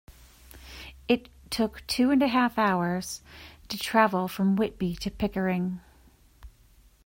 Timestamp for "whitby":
4.55-4.95